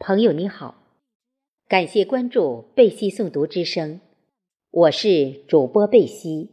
[0.00, 0.76] 朋友你好，
[1.66, 4.00] 感谢关注贝西诵读之声，
[4.70, 6.52] 我是主播贝西。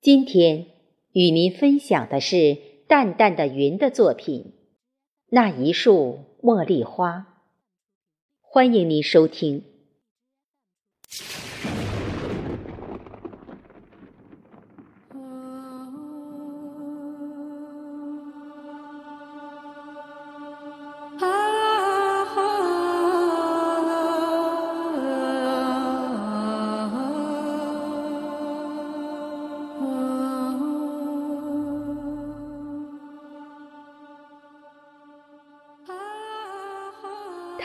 [0.00, 0.66] 今天
[1.12, 2.58] 与您分享的是
[2.88, 4.42] 淡淡的云的作品
[5.28, 7.18] 《那一束茉莉花》，
[8.40, 9.62] 欢迎您收听。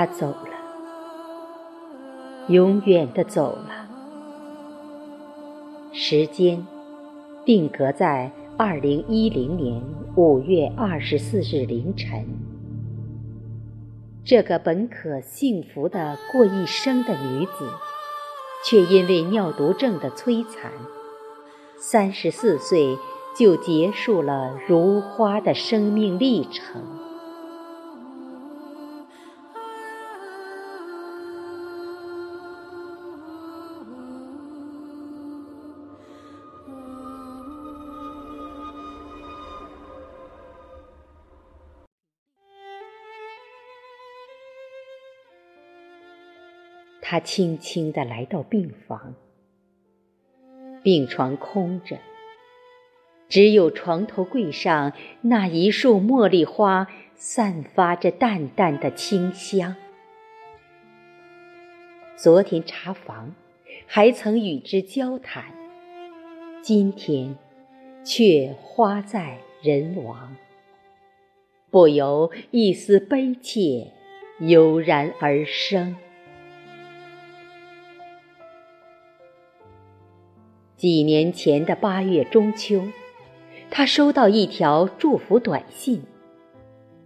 [0.00, 0.48] 他走了，
[2.48, 3.86] 永远的走了。
[5.92, 6.66] 时间
[7.44, 9.82] 定格在二零一零年
[10.16, 12.24] 五月二十四日凌晨。
[14.24, 17.68] 这个本可幸福的过一生的女子，
[18.64, 20.72] 却因为尿毒症的摧残，
[21.76, 22.96] 三十四岁
[23.38, 27.09] 就结束了如花的生命历程。
[47.10, 49.16] 他轻轻地来到病房，
[50.80, 51.98] 病床空着，
[53.28, 56.86] 只有床头柜上那一束茉莉花
[57.16, 59.74] 散发着淡淡的清香。
[62.14, 63.34] 昨天查房
[63.88, 65.52] 还曾与之交谈，
[66.62, 67.34] 今天
[68.04, 70.36] 却花在人亡，
[71.72, 73.88] 不由一丝悲切
[74.38, 75.96] 油然而生。
[80.80, 82.84] 几年前的八月中秋，
[83.70, 86.00] 他收到一条祝福短信，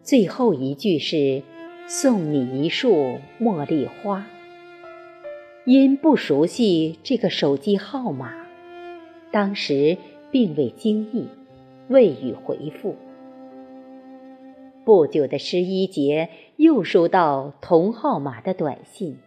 [0.00, 1.42] 最后一句是
[1.88, 4.24] “送你一束茉莉花”。
[5.66, 8.46] 因不熟悉这个手机号码，
[9.32, 9.98] 当时
[10.30, 11.26] 并未惊异，
[11.88, 12.94] 未予回复。
[14.84, 19.18] 不久的十一节，又收到同号码的短信，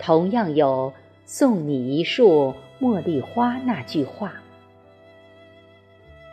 [0.00, 0.92] 同样有
[1.24, 2.54] “送你一束”。
[2.82, 4.32] 茉莉花那句话，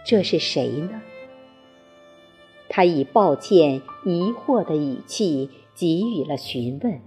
[0.03, 0.99] 这是谁呢？
[2.67, 6.99] 他以抱歉、疑惑的语气给予了询问。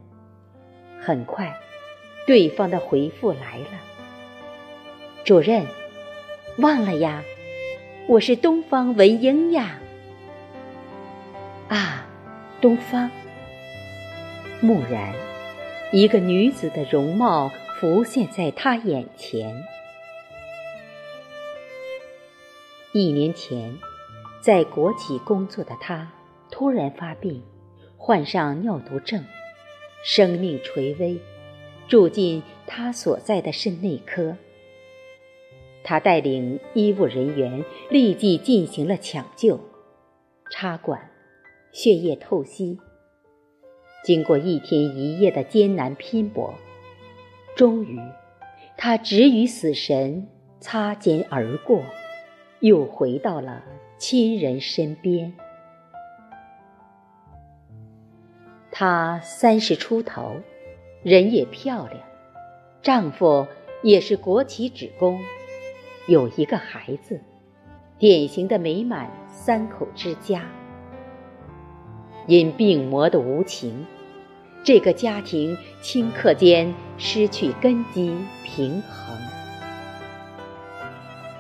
[1.00, 1.58] 很快，
[2.25, 3.81] 对方的回复来了
[5.26, 5.66] ：“主任，
[6.58, 7.25] 忘了呀，
[8.06, 9.81] 我是东方文英呀。”
[11.69, 12.06] 啊，
[12.60, 13.10] 东方。
[14.60, 15.12] 蓦然，
[15.91, 17.50] 一个女子的容貌。
[17.82, 19.65] 浮现在他眼前。
[22.93, 23.76] 一年前，
[24.41, 26.12] 在国企工作的他
[26.48, 27.43] 突然发病，
[27.97, 29.25] 患上尿毒症，
[30.04, 31.19] 生命垂危，
[31.88, 34.37] 住进他所在的肾内科。
[35.82, 39.59] 他带领医务人员立即进行了抢救、
[40.53, 41.10] 插管、
[41.72, 42.78] 血液透析。
[44.04, 46.54] 经过一天一夜的艰难拼搏。
[47.54, 48.00] 终于，
[48.76, 50.26] 他只与死神
[50.58, 51.82] 擦肩而过，
[52.60, 53.62] 又回到了
[53.98, 55.32] 亲人身边。
[58.70, 60.36] 她三十出头，
[61.02, 62.00] 人也漂亮，
[62.80, 63.46] 丈夫
[63.82, 65.20] 也是国企职工，
[66.08, 67.20] 有一个孩子，
[67.98, 70.42] 典型的美满三口之家。
[72.26, 73.84] 因病魔的无情。
[74.65, 79.17] 这个家庭顷刻间失去根基平衡，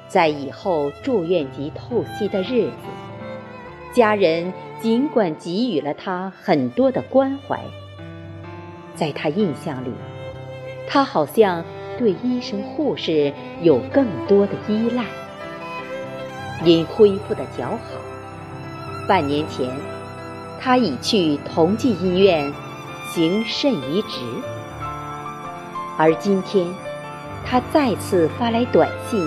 [0.08, 2.72] 在以后住院及透析的日子，
[3.94, 7.60] 家人尽管给予了他很多的关怀，
[8.96, 9.92] 在他印象里，
[10.88, 11.64] 他好像
[11.96, 15.04] 对医生护士有更多的依赖。
[16.64, 17.78] 因恢复的较好，
[19.06, 19.70] 半年前，
[20.60, 22.52] 他已去同济医院。
[23.14, 24.20] 行肾移植，
[25.98, 26.66] 而今天，
[27.44, 29.20] 他再次发来短信，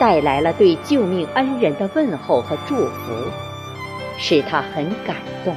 [0.00, 3.12] 带来了对救命恩人的问候和祝福，
[4.18, 5.54] 使他很感动。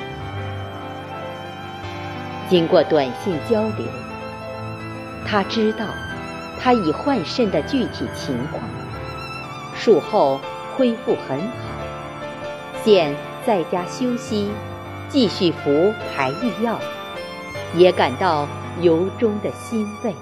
[2.47, 3.87] 经过短信交流，
[5.25, 5.87] 他知道
[6.59, 8.61] 他已换肾的具体情况，
[9.73, 10.39] 术后
[10.77, 11.47] 恢复很好，
[12.83, 14.51] 现在家休息，
[15.09, 16.79] 继续服排异药。
[17.75, 18.47] 也感到
[18.81, 20.13] 由衷的欣慰。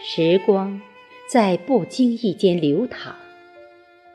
[0.00, 0.80] 时光
[1.28, 3.14] 在不经意间流淌，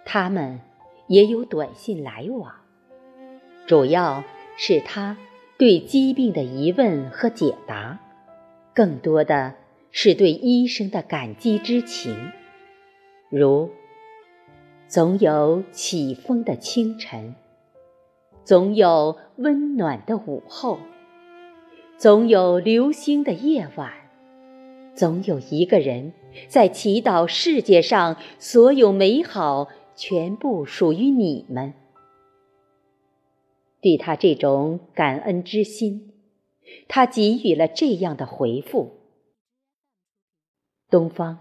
[0.06, 0.60] 他们
[1.08, 2.52] 也有短信来往，
[3.68, 4.24] 主要
[4.58, 5.16] 是他
[5.58, 8.00] 对疾病的疑问和解答，
[8.74, 9.54] 更多的
[9.92, 12.32] 是对医生的感激之情，
[13.30, 13.70] 如
[14.88, 17.34] 总有起风的清晨，
[18.44, 20.78] 总有温暖的午后，
[21.98, 23.92] 总有流星的夜晚。
[24.96, 26.14] 总有一个人
[26.48, 31.74] 在祈祷世界上所有美好全部属于你们。
[33.82, 36.14] 对他这种感恩之心，
[36.88, 38.92] 他给予了这样的回复：
[40.92, 41.40] 东方，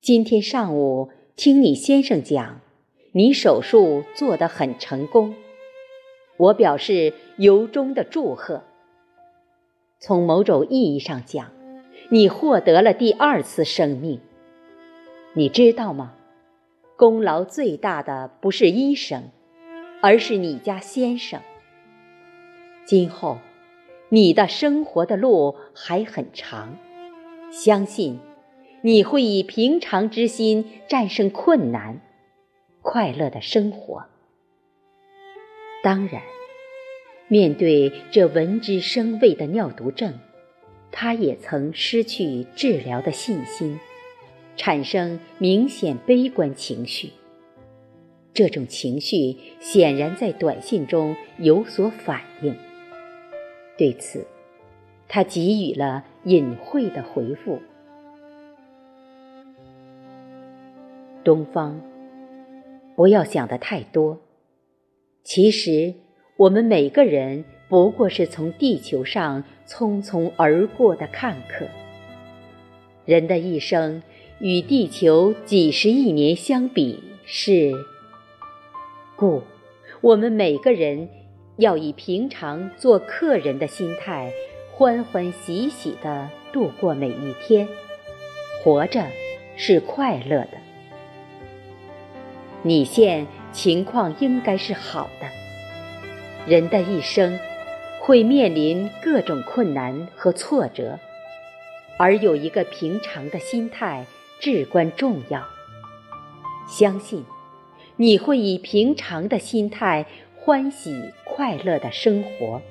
[0.00, 1.10] 今天上午
[1.42, 2.60] 听你先生讲，
[3.12, 5.34] 你手术做得很成功，
[6.36, 8.62] 我表示由衷的祝贺。
[9.98, 11.50] 从某种意义上讲。
[12.10, 14.20] 你获得了第二次生命，
[15.32, 16.12] 你知道吗？
[16.94, 19.30] 功劳最大的不是医生，
[20.02, 21.40] 而是你家先生。
[22.84, 23.38] 今后，
[24.10, 26.76] 你的生活的路还很长，
[27.50, 28.18] 相信
[28.82, 32.00] 你会以平常之心战胜困难，
[32.82, 34.06] 快乐的生活。
[35.82, 36.22] 当然，
[37.28, 40.18] 面对这闻之生畏的尿毒症。
[40.92, 43.78] 他也曾失去治疗的信心，
[44.56, 47.10] 产生明显悲观情绪。
[48.34, 52.56] 这种情绪显然在短信中有所反应。
[53.78, 54.26] 对此，
[55.06, 57.62] 他给予了隐晦的回复
[61.24, 61.80] ：“东方，
[62.96, 64.18] 不要想的太多。
[65.24, 65.94] 其实，
[66.36, 71.66] 我们每个人。”不过是从地球上匆匆而过的看客。
[73.04, 74.02] 人的一生
[74.40, 77.72] 与地球几十亿年相比是，
[79.14, 79.44] 故
[80.00, 81.08] 我们每个人
[81.58, 84.32] 要以平常做客人的心态，
[84.72, 87.68] 欢欢喜喜地度过每一天。
[88.64, 89.06] 活着
[89.56, 90.59] 是快乐的。
[92.62, 95.26] 你现情况应该是好的。
[96.46, 97.38] 人的一生。
[98.02, 100.98] 会面临各种困难和挫折，
[101.98, 104.06] 而有一个平常的心态
[104.40, 105.44] 至关重要。
[106.66, 107.22] 相信
[107.96, 112.62] 你会以平常的心态欢喜快乐的生活。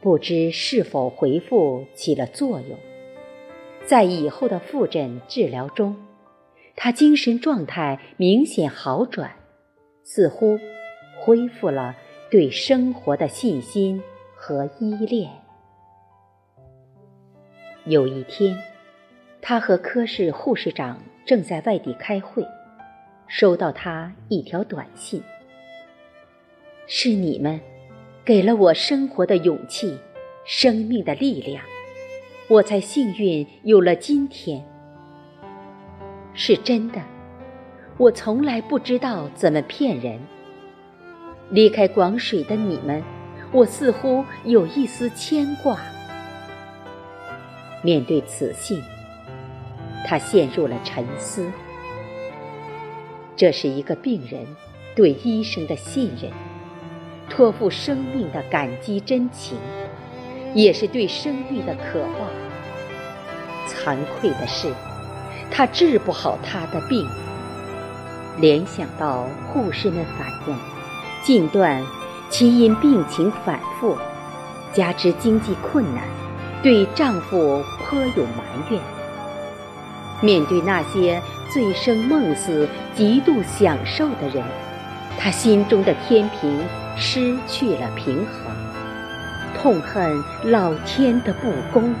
[0.00, 2.78] 不知是否回复起了作用，
[3.84, 5.96] 在以后的复诊治疗中，
[6.76, 9.36] 他精神状态明显好转，
[10.02, 10.58] 似乎
[11.20, 11.96] 恢复了。
[12.30, 14.02] 对生活的信心
[14.34, 15.30] 和依恋。
[17.84, 18.58] 有一天，
[19.40, 22.44] 他和科室护士长正在外地开会，
[23.28, 25.22] 收到他一条短信
[26.88, 27.60] ：“是你们，
[28.24, 29.96] 给了我生活的勇气，
[30.44, 31.64] 生命的力量，
[32.48, 34.60] 我才幸运有了今天。”
[36.36, 37.00] 是真的，
[37.96, 40.18] 我从来不知道怎么骗人。
[41.50, 43.02] 离开广水的你们，
[43.52, 45.78] 我似乎有一丝牵挂。
[47.82, 48.82] 面对此信，
[50.04, 51.48] 他陷入了沉思。
[53.36, 54.44] 这是一个病人
[54.96, 56.32] 对医生的信任，
[57.30, 59.56] 托付生命的感激真情，
[60.52, 62.28] 也是对生命的渴望。
[63.68, 64.72] 惭愧的是，
[65.50, 67.06] 他治不好他的病。
[68.38, 70.56] 联想到护士们反应。
[71.22, 71.82] 近段，
[72.28, 73.96] 其因病情反复，
[74.72, 76.04] 加之经济困难，
[76.62, 78.80] 对丈夫颇有埋怨。
[80.20, 81.22] 面对那些
[81.52, 84.44] 醉生梦死、极度享受的人，
[85.18, 86.60] 她心中的天平
[86.96, 88.54] 失去了平衡，
[89.56, 91.94] 痛恨老天的不公。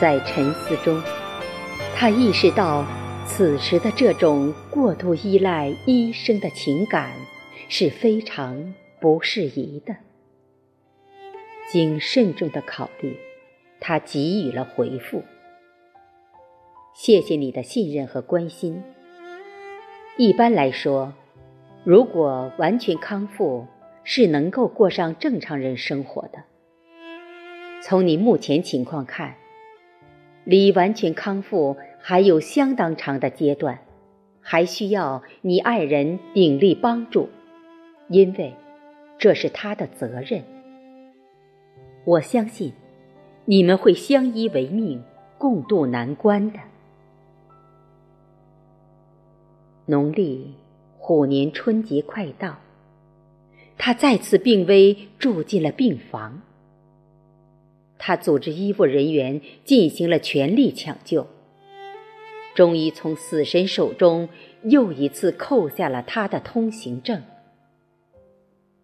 [0.00, 1.02] 在沉思中。
[1.94, 2.86] 他意识到，
[3.26, 7.12] 此时的这种过度依赖医生的情感
[7.68, 9.96] 是非常不适宜的。
[11.70, 13.16] 经慎重的考虑，
[13.80, 15.22] 他给予了回复
[16.94, 18.82] ：“谢谢你的信任和关心。
[20.16, 21.12] 一般来说，
[21.84, 23.66] 如果完全康复，
[24.02, 26.44] 是能够过上正常人生活的。
[27.82, 29.34] 从你目前情况看，
[30.48, 33.80] 离完全康复还有相当长的阶段，
[34.40, 37.28] 还需要你爱人鼎力帮助，
[38.08, 38.54] 因为
[39.18, 40.42] 这是他的责任。
[42.06, 42.72] 我相信
[43.44, 45.04] 你们会相依为命，
[45.36, 46.58] 共度难关的。
[49.84, 50.54] 农历
[50.96, 52.56] 虎年春节快到，
[53.76, 56.40] 他再次病危，住进了病房。
[57.98, 61.26] 他组织医务人员进行了全力抢救，
[62.54, 64.28] 终于从死神手中
[64.62, 67.22] 又一次扣下了他的通行证。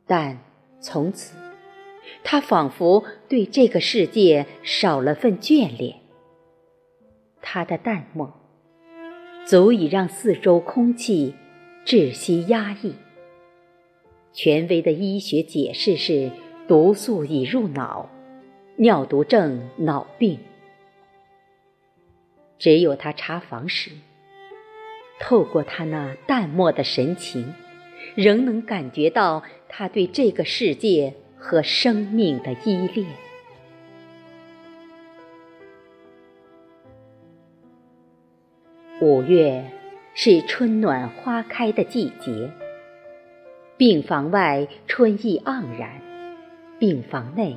[0.06, 0.40] 但
[0.80, 1.36] 从此，
[2.22, 5.96] 他仿佛对这个世界少了份眷恋。
[7.40, 8.32] 他的淡漠，
[9.46, 11.34] 足以让四周空气
[11.86, 12.94] 窒息压抑。
[14.32, 16.30] 权威的医学解释是：
[16.66, 18.10] 毒素已入脑。
[18.76, 20.40] 尿毒症脑病，
[22.58, 23.92] 只有他查房时，
[25.20, 27.54] 透过他那淡漠的神情，
[28.16, 33.06] 仍能感觉到他对这个世界和生命的依恋。
[39.00, 39.70] 五月
[40.14, 42.50] 是春暖花开的季节，
[43.76, 46.00] 病房外春意盎然，
[46.80, 47.56] 病房内。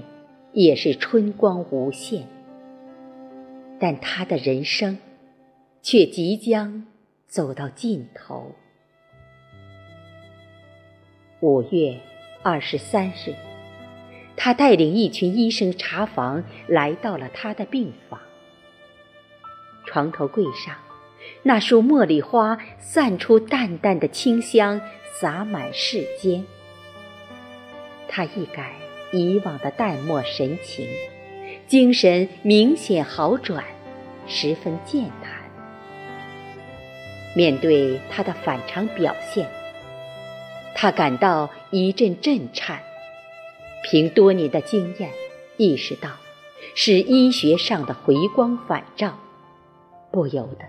[0.60, 2.26] 也是春光无限，
[3.80, 4.98] 但他的人生
[5.84, 6.88] 却即将
[7.28, 8.56] 走到尽头。
[11.42, 12.00] 五月
[12.42, 13.36] 二十三日，
[14.36, 18.20] 他带领一群医生查房，来到了他的病房。
[19.86, 20.76] 床头柜上，
[21.44, 24.82] 那束茉莉花散出淡淡的清香，
[25.22, 26.44] 洒满世间。
[28.08, 28.87] 他一改。
[29.12, 30.88] 以往的淡漠神情，
[31.68, 33.64] 精神明显好转，
[34.28, 35.38] 十分健谈。
[37.36, 39.48] 面对他的反常表现，
[40.76, 42.82] 他感到一阵震颤。
[43.84, 45.12] 凭多年的经验，
[45.56, 46.12] 意识到
[46.76, 49.18] 是医学上的回光返照，
[50.12, 50.66] 不由得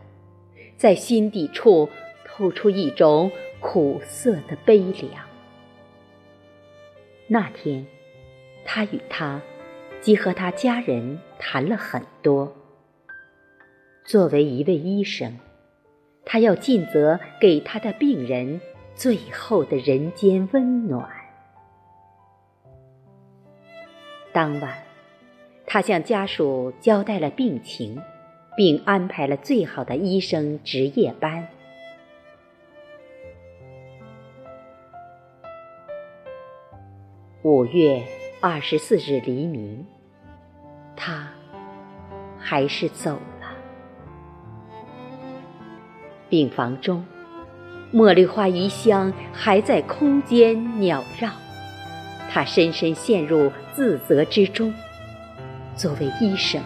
[0.76, 1.88] 在心底处
[2.24, 5.24] 透出一种苦涩的悲凉。
[7.26, 7.86] 那天。
[8.70, 9.40] 他与他，
[10.02, 12.54] 即和他家人谈了很多。
[14.04, 15.38] 作为一位医生，
[16.26, 18.60] 他要尽责给他的病人
[18.94, 21.08] 最后的人间温暖。
[24.32, 24.82] 当晚，
[25.66, 27.98] 他向家属交代了病情，
[28.54, 31.48] 并安排了最好的医生值夜班。
[37.42, 38.17] 五月。
[38.40, 39.84] 二十四日黎明，
[40.94, 41.28] 他
[42.38, 43.48] 还是走了。
[46.28, 47.04] 病房中，
[47.92, 51.32] 茉莉花余香还在空间缭绕，
[52.30, 54.72] 他深深陷入自责之中。
[55.74, 56.62] 作为医生，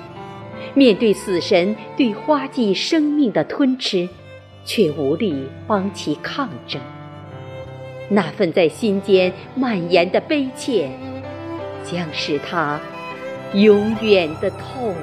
[0.75, 4.07] 面对死神对花季生命的吞吃，
[4.67, 6.79] 却无力帮其抗争。
[8.11, 10.91] 那份在心间蔓延的悲切。
[11.85, 12.81] 将是他
[13.55, 14.95] 永远的痛。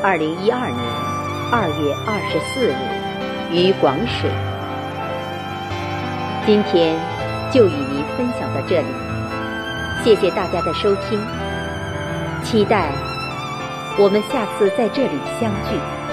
[0.00, 0.80] 二零一二年
[1.52, 2.74] 二月二十四日，
[3.52, 4.30] 于广水。
[6.46, 6.96] 今天
[7.52, 8.86] 就与您分享到这里，
[10.02, 11.37] 谢谢大家的收听。
[12.50, 12.90] 期待
[13.98, 16.07] 我们下次在这里相聚。